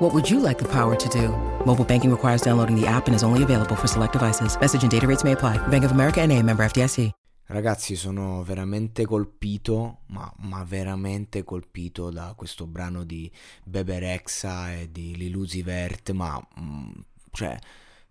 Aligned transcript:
What 0.00 0.12
would 0.12 0.28
you 0.28 0.40
like 0.40 0.58
the 0.58 0.66
power 0.68 0.96
to 0.96 1.08
do? 1.08 1.28
Mobile 1.64 1.84
banking 1.84 2.10
requires 2.10 2.42
downloading 2.42 2.74
the 2.74 2.84
app 2.84 3.06
and 3.06 3.14
is 3.14 3.22
only 3.22 3.44
available 3.44 3.76
for 3.76 3.86
select 3.86 4.12
devices. 4.12 4.58
Message 4.60 4.82
and 4.82 4.90
data 4.90 5.06
rates 5.06 5.22
may 5.22 5.32
apply. 5.32 5.56
Bank 5.68 5.84
of 5.84 5.92
America 5.92 6.20
and 6.20 6.32
a 6.32 6.42
member 6.42 6.64
FDIC. 6.64 7.10
Ragazzi, 7.46 7.94
sono 7.94 8.42
veramente 8.42 9.04
colpito, 9.04 9.98
ma, 10.06 10.28
ma 10.38 10.64
veramente 10.64 11.44
colpito 11.44 12.10
da 12.10 12.32
questo 12.36 12.66
brano 12.66 13.04
di 13.04 13.30
Bebe 13.62 14.00
Rexha 14.00 14.72
e 14.72 14.90
di 14.90 15.14
Liluzi 15.14 15.62
Vert, 15.62 16.10
ma 16.10 16.44
mm, 16.58 16.90
cioè 17.30 17.56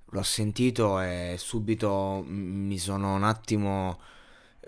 l'ho 0.06 0.24
sentito 0.24 1.02
e 1.02 1.36
subito 1.38 2.24
mi 2.26 2.78
sono 2.78 3.14
un 3.14 3.24
attimo 3.24 4.00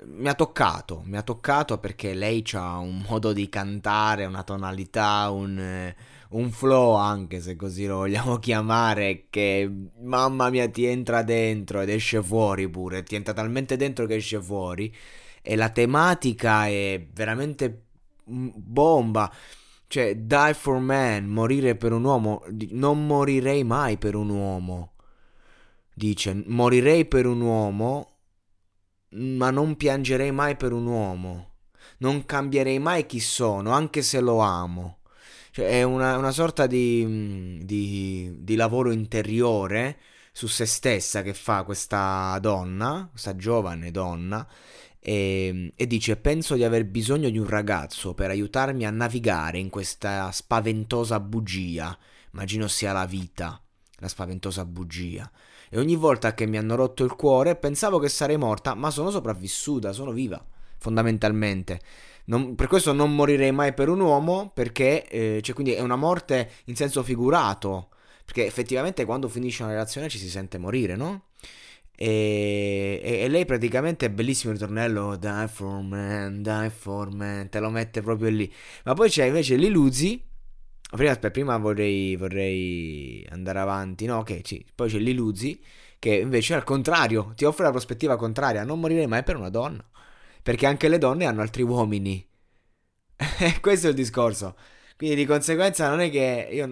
mi 0.04 0.28
ha 0.28 0.34
toccato, 0.34 1.04
mi 1.06 1.18
ha 1.18 1.22
toccato 1.22 1.78
perché 1.78 2.14
lei 2.14 2.44
ha 2.54 2.78
un 2.78 3.04
modo 3.08 3.34
di 3.34 3.50
cantare, 3.50 4.26
una 4.26 4.44
tonalità, 4.44 5.30
un, 5.30 5.94
un, 6.30 6.52
flow 6.52 6.96
anche 6.96 7.40
se 7.42 7.56
così 7.56 7.86
lo 7.86 7.98
vogliamo 7.98 8.38
chiamare, 8.40 9.26
che 9.30 9.70
mamma 10.02 10.50
mia 10.50 10.70
ti 10.70 10.86
entra 10.86 11.24
dentro 11.24 11.82
ed 11.82 11.90
esce 11.90 12.22
fuori 12.22 12.70
pure, 12.70 13.04
ti 13.04 13.16
entra 13.16 13.34
talmente 13.34 13.78
dentro 13.78 14.06
che 14.06 14.16
esce 14.16 14.42
fuori 14.42 14.94
e 15.42 15.56
la 15.56 15.70
tematica 15.70 16.68
è 16.68 17.06
veramente 17.14 17.84
bomba. 18.26 19.32
Cioè, 19.88 20.16
die 20.18 20.54
for 20.56 20.80
man, 20.80 21.28
morire 21.28 21.76
per 21.76 21.94
un 21.94 22.04
uomo, 22.04 22.44
non 22.72 23.06
morirei 23.06 23.64
mai 23.64 23.98
per 23.98 24.16
un 24.16 24.30
uomo. 24.30 24.94
Dice, 25.94 26.44
morirei 26.48 27.06
per 27.06 27.28
un 27.28 27.42
uomo 27.42 28.15
ma 29.10 29.52
non 29.52 29.76
piangerei 29.76 30.32
mai 30.32 30.56
per 30.56 30.72
un 30.72 30.86
uomo. 30.86 31.52
Non 32.00 32.26
cambierei 32.26 32.80
mai 32.80 33.06
chi 33.06 33.20
sono, 33.20 33.72
anche 33.72 34.02
se 34.02 34.20
lo 34.20 34.40
amo. 34.40 35.00
Cioè, 35.52 35.68
è 35.70 35.84
una, 35.84 36.18
una 36.18 36.32
sorta 36.32 36.68
di, 36.68 37.62
di, 37.64 38.36
di, 38.40 38.56
lavoro 38.56 38.92
interiore 38.92 39.98
su 40.34 40.48
se 40.48 40.66
stessa 40.66 41.22
che 41.22 41.34
fa 41.34 41.64
questa 41.64 42.38
donna, 42.42 43.08
questa 43.10 43.36
giovane 43.38 43.92
donna, 43.92 44.46
e, 45.00 45.72
e 45.74 45.88
dice: 45.88 46.18
Penso 46.18 46.56
di 46.56 46.64
aver 46.66 46.86
bisogno 46.86 47.30
di 47.30 47.38
un 47.38 47.48
ragazzo 47.48 48.14
per 48.14 48.32
aiutarmi 48.32 48.86
a 48.86 48.90
navigare 48.90 49.58
in 49.60 49.70
questa 49.70 50.32
spaventosa 50.32 51.22
bugia. 51.22 51.98
Immagino 52.34 52.68
sia 52.68 52.92
la 52.92 53.06
vita, 53.06 53.62
la 54.00 54.10
spaventosa 54.10 54.66
bugia 54.66 55.32
e 55.70 55.80
ogni 55.80 55.96
volta 55.96 56.34
che 56.34 56.46
mi 56.46 56.58
hanno 56.58 56.76
rotto 56.76 57.04
il 57.04 57.16
cuore 57.16 57.56
pensavo 57.56 58.00
che 58.00 58.10
sarei 58.10 58.38
morta, 58.38 58.74
ma 58.74 58.90
sono 58.90 59.10
sopravvissuta, 59.10 59.92
sono 59.92 60.12
viva, 60.12 60.44
fondamentalmente. 60.78 61.80
Non, 62.26 62.56
per 62.56 62.68
questo 62.68 62.92
non 62.92 63.14
morirei 63.14 63.52
mai 63.52 63.74
per 63.74 63.90
un 63.90 64.00
uomo, 64.00 64.52
perché 64.54 65.08
eh, 65.08 65.42
cioè, 65.44 65.54
quindi 65.54 65.74
è 65.74 65.82
una 65.82 65.96
morte 65.96 66.50
in 66.66 66.76
senso 66.76 67.04
figurato, 67.04 67.90
perché 68.24 68.46
effettivamente 68.46 69.06
quando 69.06 69.28
finisce 69.28 69.64
una 69.64 69.74
relazione 69.74 70.10
ci 70.10 70.18
si 70.18 70.30
sente 70.30 70.58
morire, 70.58 70.96
no? 70.96 71.26
E, 71.98 73.00
e, 73.02 73.20
e, 73.20 73.28
lei 73.30 73.46
praticamente 73.46 74.08
è 74.08 74.10
bellissimo 74.10 74.52
il 74.52 74.60
ritornello 74.60 75.16
Die 75.16 75.48
for 75.48 75.82
man, 75.82 76.42
die 76.42 76.70
for 76.70 77.14
man, 77.14 77.48
te 77.50 77.60
lo 77.60 77.70
mette 77.70 78.02
proprio 78.02 78.30
lì. 78.30 78.52
Ma 78.84 78.94
poi 78.94 79.10
c'è 79.10 79.26
invece 79.26 79.56
Liluzzi 79.56 80.22
Prima, 80.96 81.12
aspetta, 81.12 81.32
prima 81.32 81.58
vorrei, 81.58 82.16
vorrei, 82.16 83.26
andare 83.30 83.60
avanti. 83.60 84.06
No, 84.06 84.18
ok, 84.20 84.42
sì. 84.44 84.66
Poi 84.74 84.90
c'è 84.90 84.98
l'Iluzzi 84.98 85.62
che 86.00 86.16
invece 86.16 86.54
al 86.54 86.64
contrario 86.64 87.34
ti 87.36 87.46
offre 87.46 87.64
la 87.64 87.72
prospettiva 87.72 88.16
contraria. 88.18 88.64
Non 88.64 88.80
morire 88.80 89.08
mai 89.08 89.24
per 89.24 89.36
una 89.36 89.50
donna. 89.50 89.84
Perché 90.42 90.66
anche 90.66 90.88
le 90.88 90.98
donne 90.98 91.26
hanno 91.26 91.42
altri 91.42 91.64
uomini. 91.64 92.26
Questo 93.62 93.88
è 93.88 93.90
il 93.90 93.96
discorso. 93.96 94.56
Quindi 94.98 95.16
di 95.16 95.26
conseguenza 95.26 95.90
non 95.90 96.00
è 96.00 96.10
che 96.10 96.50
io 96.52 96.68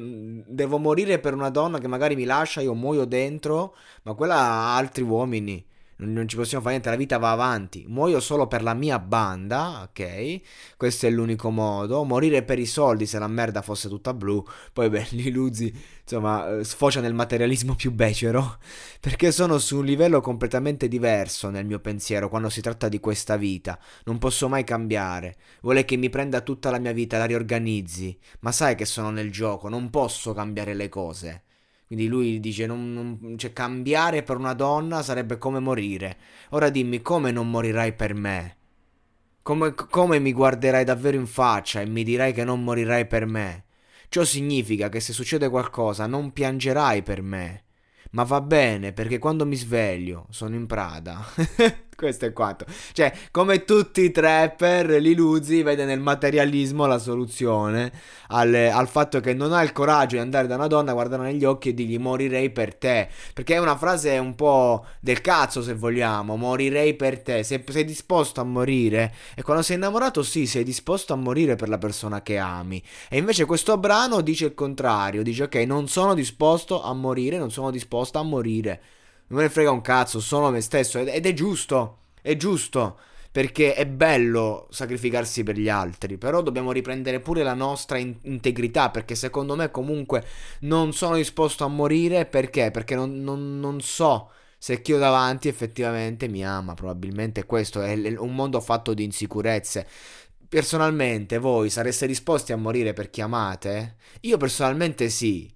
devo 0.48 0.78
morire 0.78 1.20
per 1.20 1.34
una 1.34 1.50
donna 1.50 1.80
che 1.80 1.88
magari 1.88 2.16
mi 2.16 2.24
lascia, 2.24 2.62
io 2.62 2.74
muoio 2.74 3.06
dentro, 3.06 3.76
ma 4.04 4.14
quella 4.14 4.36
ha 4.36 4.78
altri 4.78 5.04
uomini 5.04 5.66
non 5.98 6.28
ci 6.28 6.36
possiamo 6.36 6.64
fare 6.64 6.76
niente, 6.76 6.90
la 6.90 6.98
vita 6.98 7.18
va 7.18 7.32
avanti. 7.32 7.86
Muoio 7.88 8.20
solo 8.20 8.48
per 8.48 8.64
la 8.64 8.74
mia 8.74 9.00
banda, 9.00 9.88
ok? 9.90 10.42
Questo 10.76 11.06
è 11.06 11.10
l'unico 11.10 11.50
modo. 11.50 12.04
Morire 12.04 12.44
per 12.44 12.60
i 12.60 12.66
soldi 12.66 13.06
se 13.06 13.20
la 13.20 13.28
merda 13.28 13.62
fosse 13.62 13.88
tutta 13.90 14.14
blu. 14.14 14.44
Poi, 14.74 14.90
beh, 14.90 15.08
gli 15.12 15.32
Luzzi, 15.32 15.74
insomma, 16.02 16.58
eh, 16.58 16.64
sfocia 16.64 17.00
nel 17.00 17.14
materialismo 17.14 17.76
più 17.76 17.92
becero. 17.92 18.58
Perché 19.00 19.32
sono 19.32 19.58
su 19.60 19.78
un 19.78 19.86
livello 19.86 20.20
completamente 20.22 20.88
diverso 20.88 21.50
nel 21.50 21.66
mio 21.66 21.80
pensiero 21.80 22.30
quando 22.30 22.50
si 22.50 22.62
tratta 22.62 22.90
di 22.90 23.00
questa 23.00 23.38
vita. 23.38 23.80
Non 24.06 24.18
posso 24.18 24.50
mai 24.50 24.64
cambiare. 24.64 25.36
Vuole 25.62 25.86
che 25.86 25.96
mi 25.96 26.10
prenda 26.10 26.42
tutta 26.42 26.72
la 26.72 26.80
mia 26.80 26.92
vita, 26.92 27.18
la 27.18 27.26
riorganizzi. 27.26 28.18
Ma 28.40 28.52
sai 28.52 28.76
che 28.76 28.86
sono 28.86 29.12
nel 29.12 29.32
gioco, 29.32 29.70
non 29.70 29.90
posso 29.90 30.34
cambiare 30.34 30.74
le 30.74 30.90
cose. 30.90 31.43
Quindi 31.94 32.10
lui 32.10 32.40
dice: 32.40 32.66
non, 32.66 32.92
non, 32.92 33.38
cioè, 33.38 33.54
cambiare 33.54 34.24
per 34.24 34.38
una 34.38 34.54
donna 34.54 35.04
sarebbe 35.04 35.38
come 35.38 35.60
morire. 35.60 36.18
Ora 36.50 36.70
dimmi 36.70 37.04
come 37.04 37.30
non 37.30 37.52
morirai 37.52 37.94
per 37.94 38.16
me. 38.16 38.58
Come, 39.44 39.76
come 39.76 40.18
mi 40.18 40.34
guarderai 40.34 40.86
davvero 40.86 41.18
in 41.18 41.28
faccia 41.28 41.82
e 41.82 41.86
mi 41.86 42.04
dirai 42.04 42.34
che 42.34 42.44
non 42.44 42.64
morirai 42.64 43.06
per 43.06 43.28
me. 43.28 43.66
Ciò 44.10 44.24
significa 44.24 44.90
che 44.90 45.00
se 45.00 45.14
succede 45.14 45.50
qualcosa 45.50 46.08
non 46.08 46.34
piangerai 46.34 47.04
per 47.04 47.22
me. 47.22 47.66
Ma 48.12 48.24
va 48.24 48.42
bene 48.42 48.92
perché 48.92 49.20
quando 49.20 49.46
mi 49.46 49.56
sveglio 49.56 50.26
sono 50.32 50.56
in 50.56 50.66
Prada. 50.66 51.24
Questo 51.96 52.26
è 52.26 52.34
quanto. 52.34 52.66
Cioè, 52.92 53.14
come 53.32 53.64
tutti 53.64 54.02
i 54.02 54.12
trapper, 54.12 55.02
Liluzzi 55.02 55.62
vede 55.64 55.86
nel 55.86 56.00
materialismo 56.00 56.86
la 56.86 56.98
soluzione 56.98 57.92
al, 58.28 58.54
al, 58.54 58.88
fatto 58.88 59.20
che 59.20 59.34
non 59.34 59.54
ha 59.54 59.62
il 59.62 59.72
coraggio 59.72 60.16
di 60.16 60.22
andare 60.22 60.48
da 60.48 60.56
una 60.56 60.68
donna, 60.68 60.94
guardarla 60.94 61.26
negli 61.26 61.46
occhi 61.46 61.70
e 61.70 61.74
dirgli 61.74 61.98
morirei 61.98 62.50
per 62.50 62.76
te. 62.76 63.08
Perché 63.34 63.56
è 63.56 63.60
una 63.60 63.78
frase 63.78 64.18
un 64.18 64.36
po' 64.36 64.86
del 65.00 65.22
cazzo, 65.22 65.62
se 65.62 65.74
vogliamo. 65.74 66.36
Morirei 66.36 66.96
per 66.96 67.22
te. 67.22 67.44
Sei, 67.44 67.64
sei 67.68 67.86
disposto 67.86 68.42
a 68.42 68.44
morire. 68.44 69.14
E 69.36 69.44
quando 69.44 69.64
sei 69.64 69.76
innamorato, 69.76 70.24
sì, 70.24 70.46
sei 70.48 70.64
disposto 70.64 71.14
a 71.14 71.18
morire 71.18 71.56
per 71.56 71.70
la 71.70 71.78
persona 71.78 72.22
che 72.22 72.38
ami. 72.38 72.82
E 73.10 73.18
invece 73.18 73.46
questo 73.46 73.78
brano 73.78 74.22
dice 74.22 74.46
il 74.46 74.54
contrario. 74.54 75.24
Dice, 75.24 75.44
ok, 75.44 75.56
non 75.56 75.88
sono 75.88 76.14
disposto 76.14 76.84
a 76.84 76.94
morire, 76.94 77.38
non 77.38 77.52
sono 77.52 77.72
disposta 77.72 78.20
a 78.20 78.24
morire. 78.24 78.82
Non 79.34 79.42
me 79.42 79.48
ne 79.48 79.54
frega 79.54 79.72
un 79.72 79.82
cazzo, 79.82 80.20
sono 80.20 80.52
me 80.52 80.62
stesso. 80.62 81.00
Ed, 81.00 81.08
ed 81.08 81.26
è 81.26 81.34
giusto. 81.34 81.98
È 82.22 82.36
giusto. 82.38 83.00
Perché 83.32 83.74
è 83.74 83.88
bello 83.88 84.68
sacrificarsi 84.70 85.42
per 85.42 85.58
gli 85.58 85.68
altri, 85.68 86.20
però 86.20 86.44
dobbiamo 86.44 86.72
riprendere 86.72 87.20
pure 87.20 87.42
la 87.42 87.56
nostra 87.56 87.98
in- 87.98 88.16
integrità, 88.26 88.92
perché 88.92 89.16
secondo 89.16 89.56
me 89.56 89.72
comunque 89.72 90.24
non 90.62 90.94
sono 90.94 91.16
disposto 91.16 91.66
a 91.66 91.68
morire, 91.68 92.28
perché? 92.28 92.70
Perché 92.70 92.94
non, 92.94 93.24
non, 93.24 93.60
non 93.60 93.82
so 93.82 94.30
se 94.60 94.84
chi 94.84 94.94
ho 94.94 95.00
davanti 95.00 95.48
effettivamente 95.48 96.28
mi 96.28 96.46
ama, 96.46 96.76
probabilmente 96.76 97.46
questo 97.46 97.82
è 97.82 97.96
un 98.18 98.36
mondo 98.36 98.62
fatto 98.62 98.94
di 98.94 99.04
insicurezze 99.04 99.88
personalmente 100.48 101.40
voi 101.40 101.72
sareste 101.72 102.06
disposti 102.06 102.52
a 102.52 102.58
morire 102.58 102.94
per 102.94 103.10
chi 103.10 103.22
amate? 103.22 103.96
Io 104.22 104.38
personalmente 104.38 105.10
sì. 105.10 105.52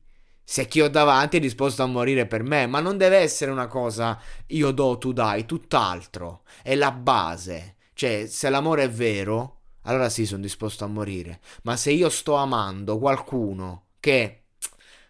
Se 0.49 0.65
chi 0.65 0.79
ho 0.79 0.88
davanti 0.88 1.35
è 1.35 1.39
disposto 1.41 1.83
a 1.83 1.88
morire 1.88 2.25
per 2.25 2.41
me, 2.41 2.67
ma 2.67 2.79
non 2.79 2.95
deve 2.95 3.17
essere 3.17 3.51
una 3.51 3.67
cosa 3.67 4.17
io 4.47 4.71
do, 4.71 4.97
tu 4.97 5.11
dai, 5.11 5.45
tutt'altro. 5.45 6.44
È 6.63 6.73
la 6.73 6.91
base. 6.94 7.75
Cioè, 7.94 8.27
se 8.27 8.49
l'amore 8.49 8.83
è 8.83 8.89
vero, 8.89 9.63
allora 9.81 10.07
sì, 10.07 10.25
sono 10.25 10.41
disposto 10.41 10.85
a 10.85 10.88
morire. 10.88 11.41
Ma 11.63 11.75
se 11.75 11.91
io 11.91 12.07
sto 12.07 12.35
amando 12.35 12.97
qualcuno 12.97 13.88
che 13.99 14.44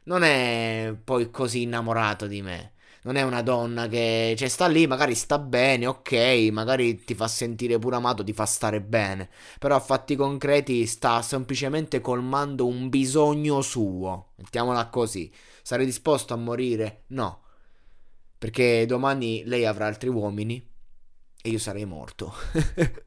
non 0.06 0.24
è 0.24 0.96
poi 1.04 1.30
così 1.30 1.62
innamorato 1.62 2.26
di 2.26 2.42
me, 2.42 2.74
non 3.04 3.16
è 3.16 3.22
una 3.22 3.42
donna 3.42 3.88
che 3.88 4.36
cioè, 4.38 4.48
sta 4.48 4.68
lì, 4.68 4.88
magari 4.88 5.16
sta 5.16 5.40
bene, 5.40 5.88
ok, 5.88 6.50
magari 6.52 7.04
ti 7.04 7.16
fa 7.16 7.28
sentire 7.28 7.80
pure 7.80 7.96
amato, 7.96 8.24
ti 8.24 8.34
fa 8.34 8.46
stare 8.46 8.82
bene, 8.82 9.30
però 9.60 9.76
a 9.76 9.80
fatti 9.80 10.16
concreti 10.16 10.86
sta 10.86 11.22
semplicemente 11.22 12.02
colmando 12.02 12.68
un 12.68 12.90
bisogno 12.90 13.62
suo, 13.62 14.34
mettiamola 14.36 14.88
così. 14.88 15.32
Sarei 15.62 15.86
disposto 15.86 16.34
a 16.34 16.38
morire? 16.38 17.04
No, 17.08 17.42
perché 18.38 18.86
domani 18.86 19.44
lei 19.46 19.66
avrà 19.66 19.88
altri 19.88 20.10
uomini 20.10 20.66
e 21.42 21.50
io 21.50 21.60
sarei 21.60 21.86
morto. 21.86 22.34